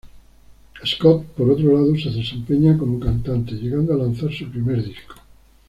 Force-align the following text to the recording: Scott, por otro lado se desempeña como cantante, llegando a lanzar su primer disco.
Scott, 0.83 1.27
por 1.37 1.51
otro 1.51 1.73
lado 1.73 1.95
se 1.95 2.09
desempeña 2.09 2.75
como 2.75 2.99
cantante, 2.99 3.51
llegando 3.53 3.93
a 3.93 3.97
lanzar 3.97 4.33
su 4.33 4.49
primer 4.49 4.83
disco. 4.83 5.13